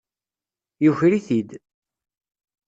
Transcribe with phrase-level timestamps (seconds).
[0.83, 1.49] Yuker-it-id.